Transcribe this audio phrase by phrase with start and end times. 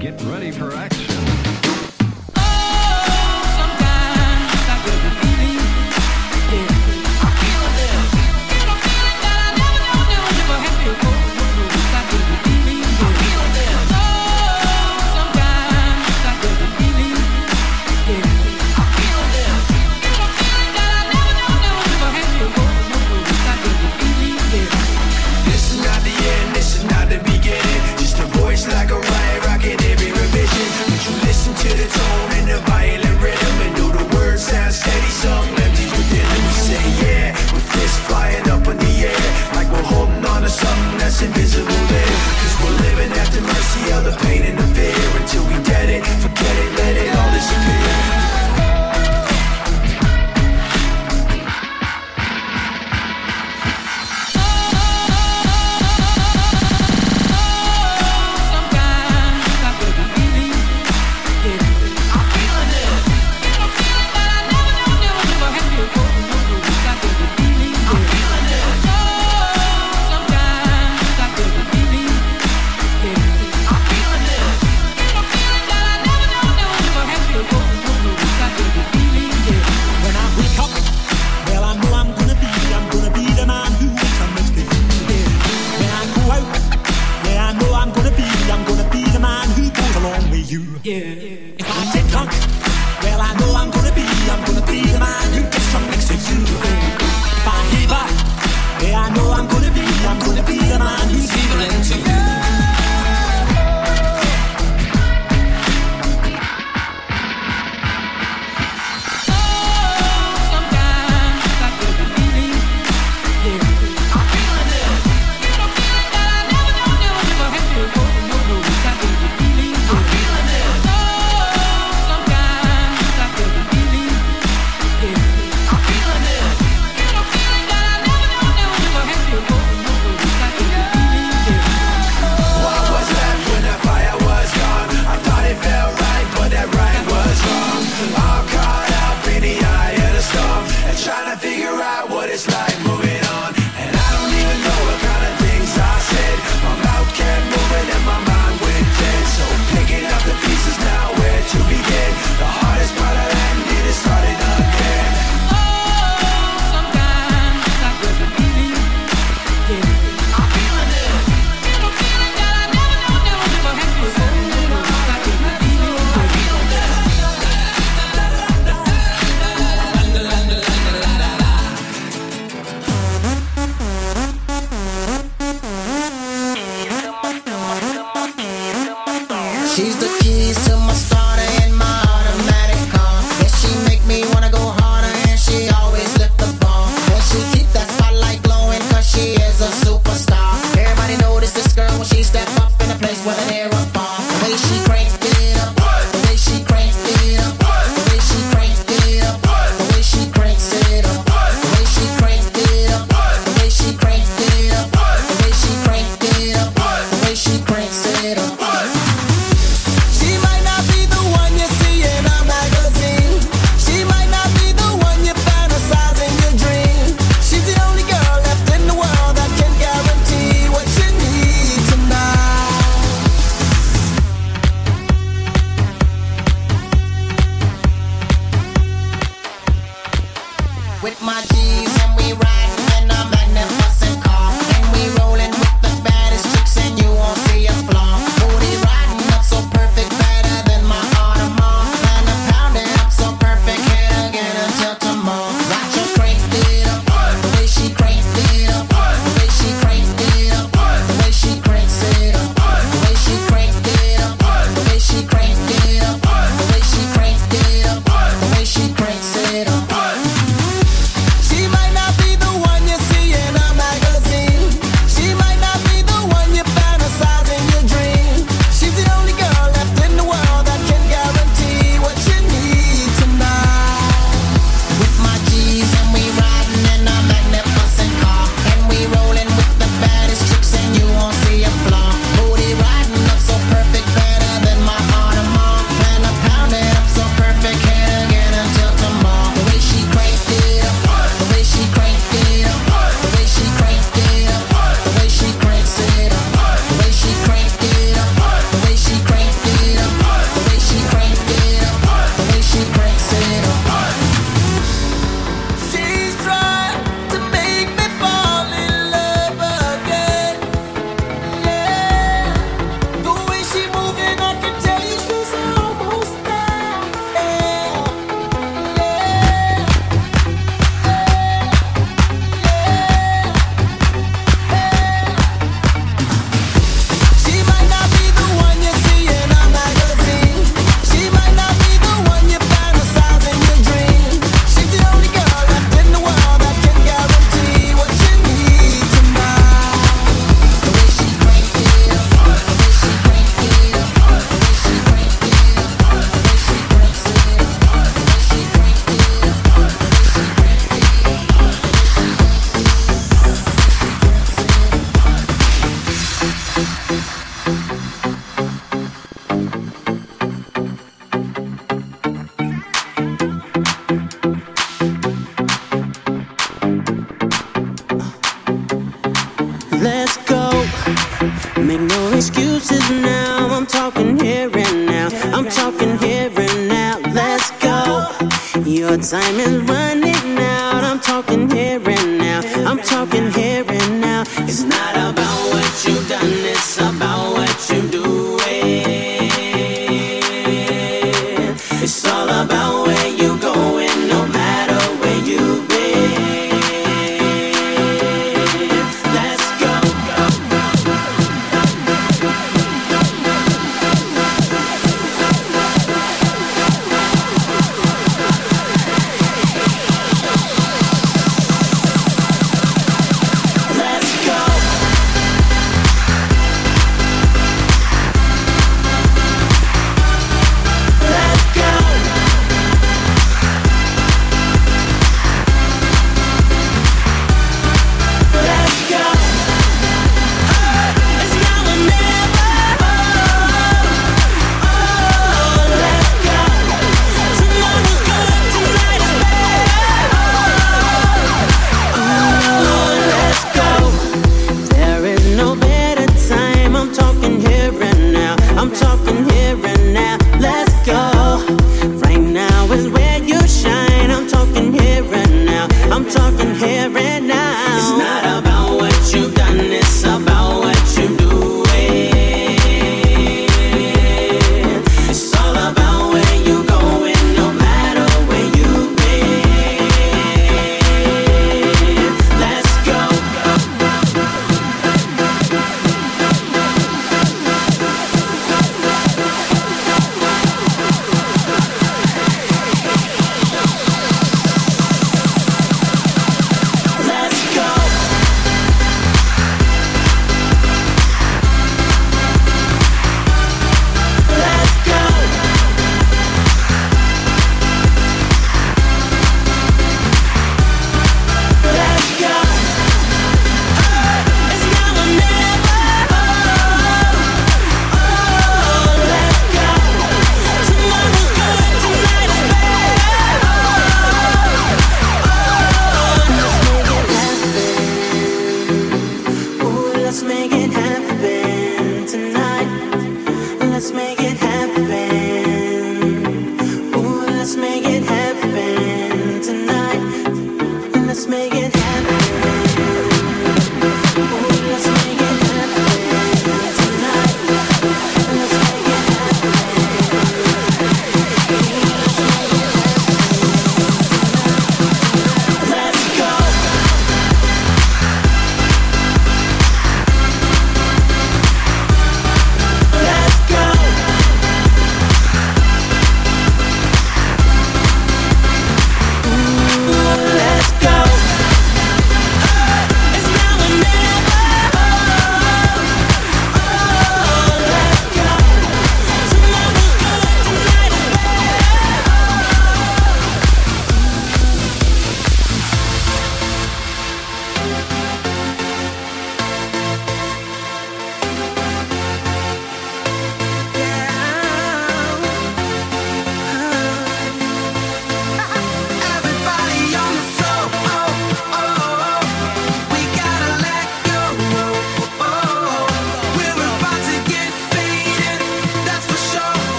[0.00, 1.09] Get ready for action.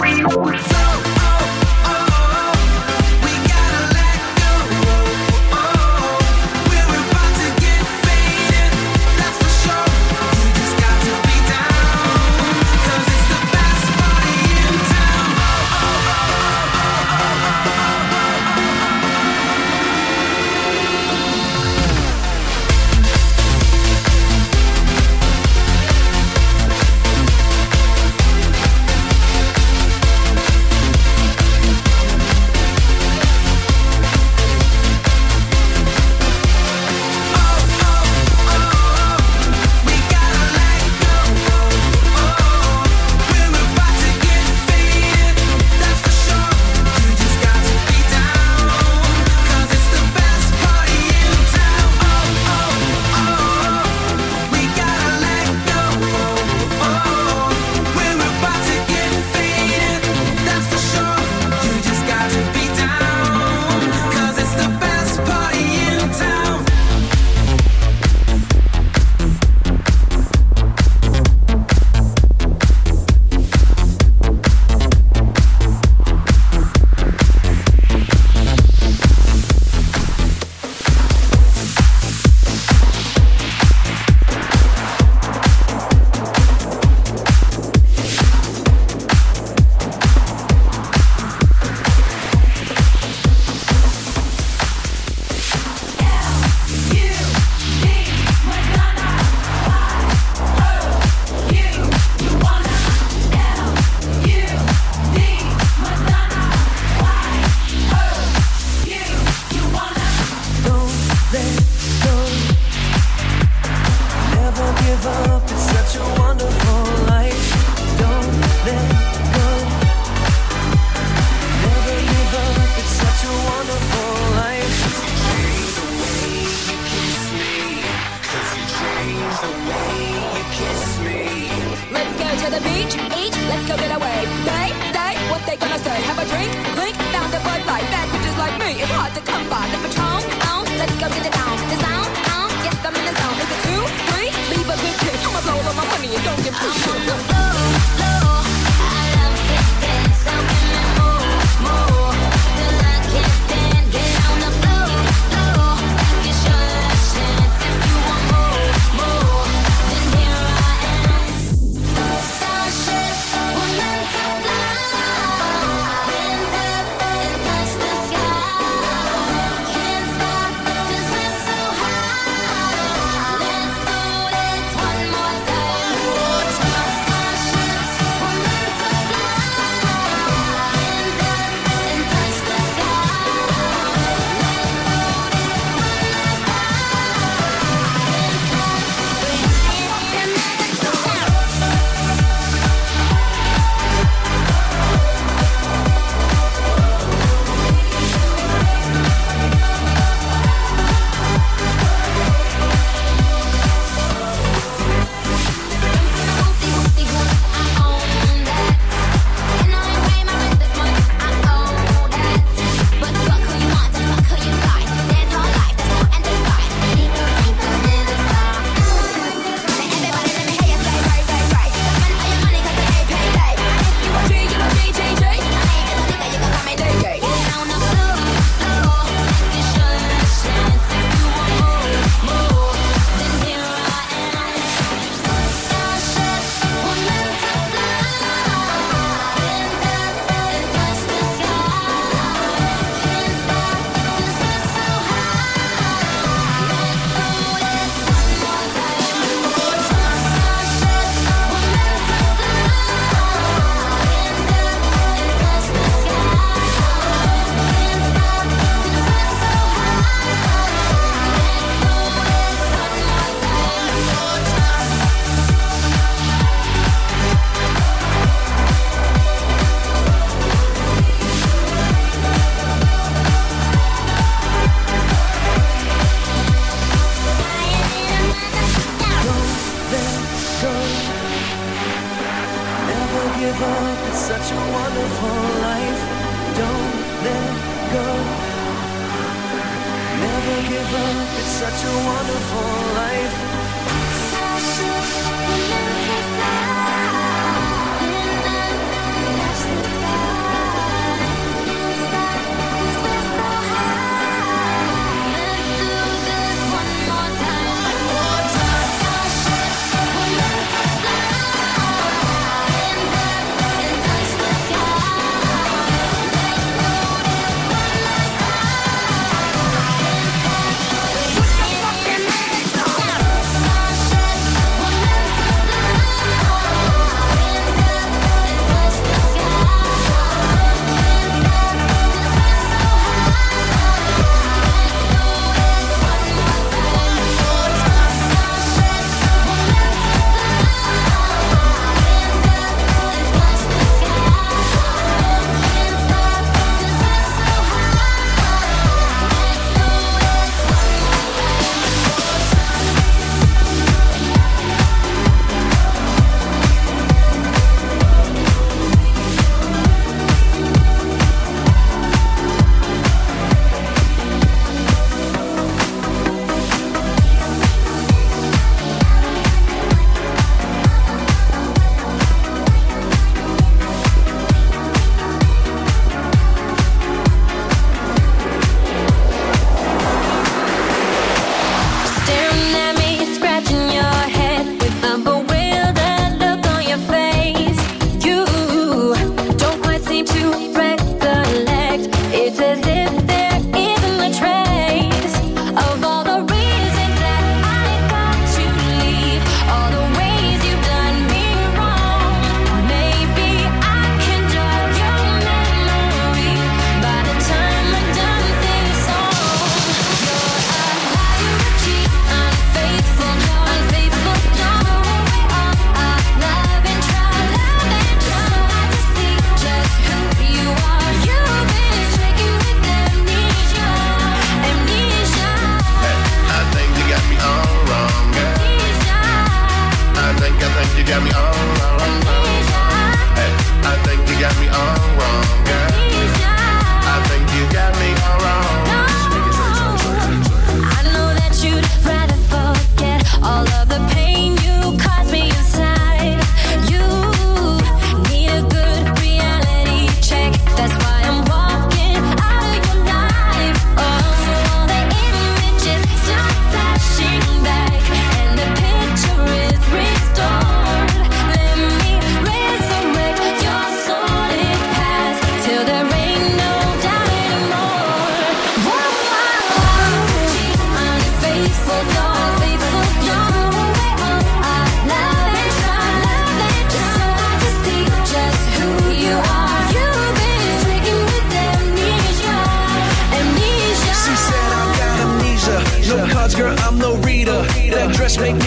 [0.00, 1.17] Thank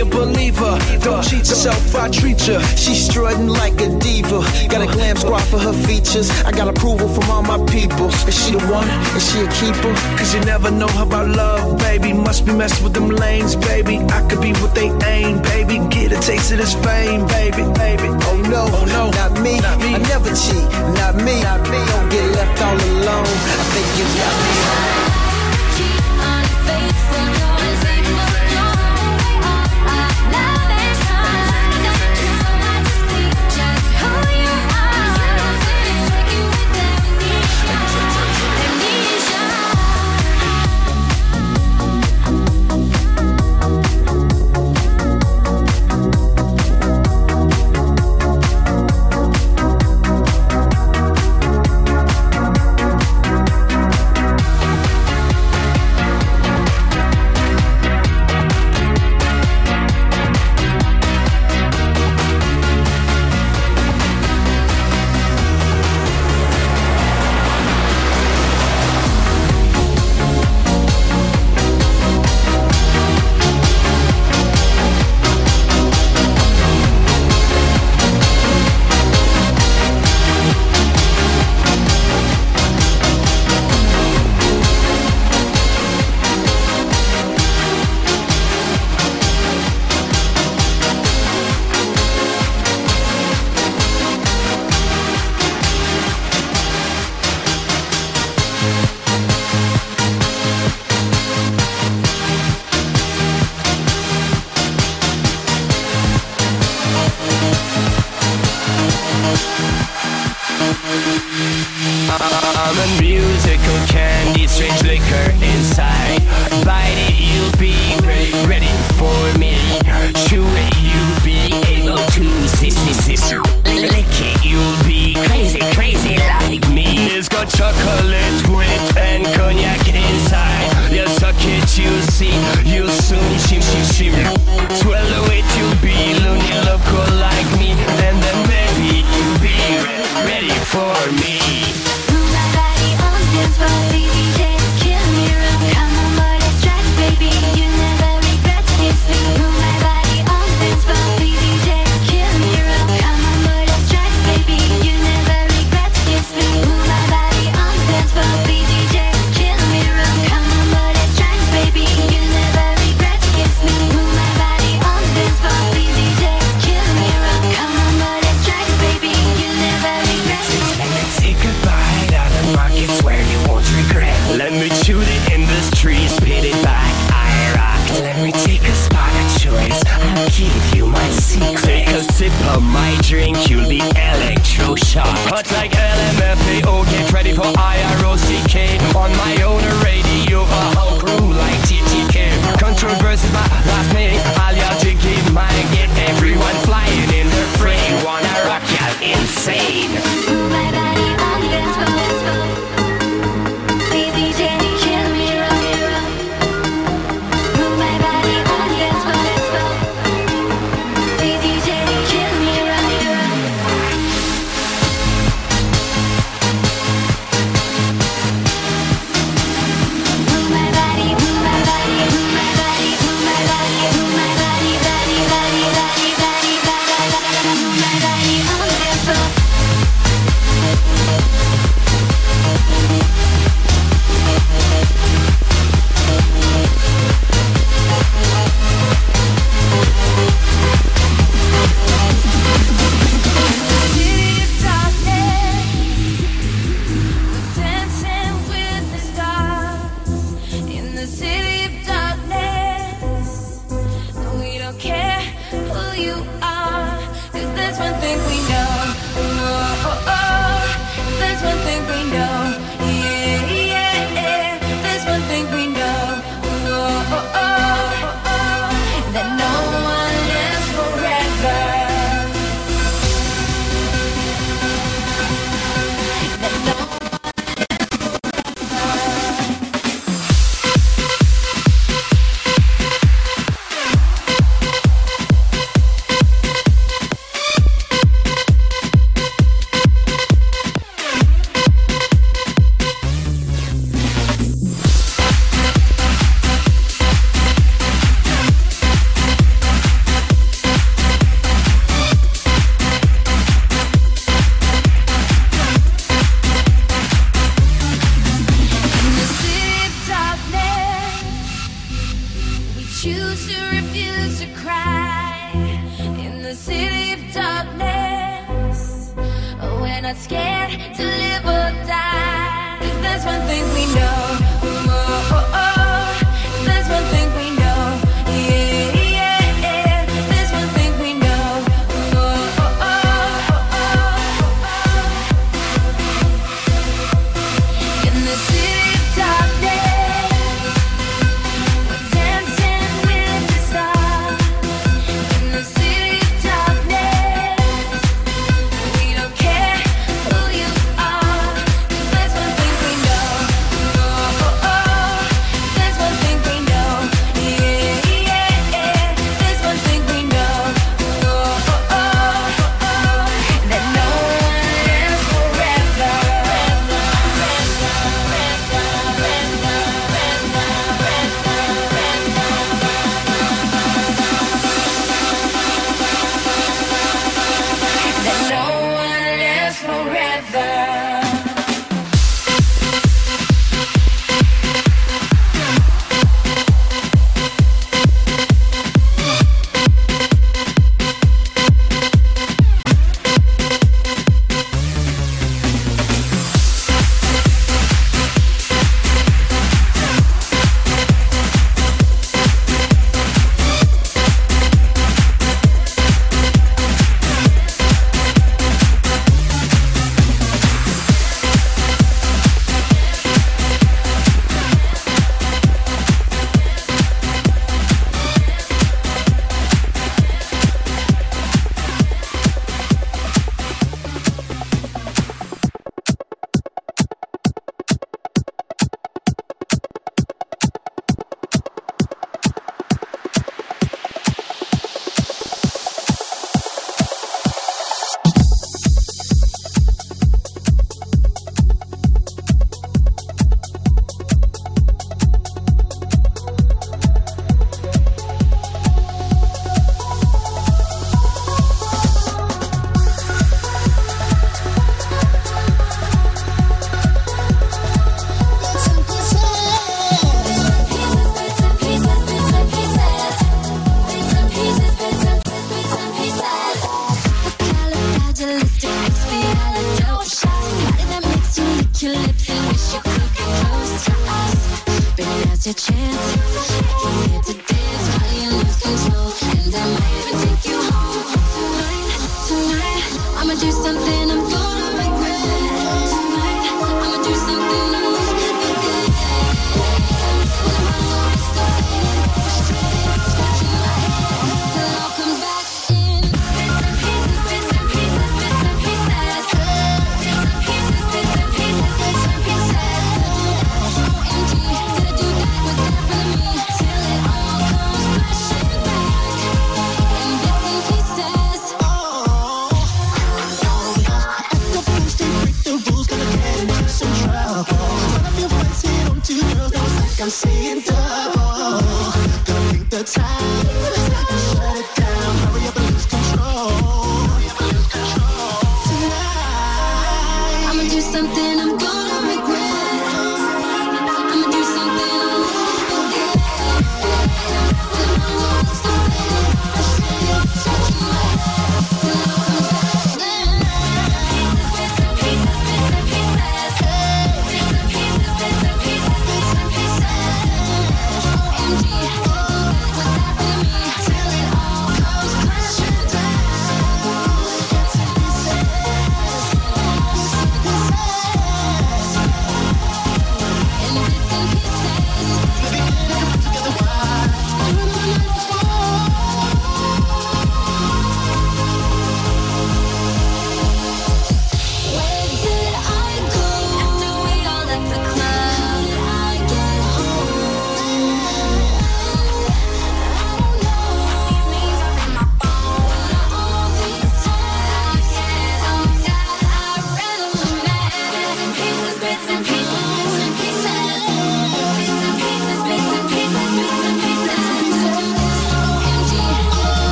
[0.00, 0.78] a believer.
[1.00, 2.60] Don't cheat yourself, I treat you.
[2.76, 4.40] She's strutting like a diva.
[4.68, 6.30] Got a glam squad for her features.
[6.44, 8.08] I got approval from all my people.
[8.28, 8.88] Is she the one?
[9.16, 9.92] Is she a keeper?
[10.18, 12.12] Cause you never know how I love, baby.
[12.12, 13.98] Must be messed with them lanes, baby.
[13.98, 15.78] I could be what they aim, baby.
[15.88, 18.08] Get a taste of this fame, baby, baby.
[18.28, 19.10] Oh no, oh, no.
[19.10, 19.60] Not, me.
[19.60, 19.94] not me.
[19.94, 20.68] I never cheat,
[21.00, 21.42] not me.
[21.42, 21.78] Not me.
[21.90, 23.26] Don't get left all alone.
[23.26, 25.05] I think you got me.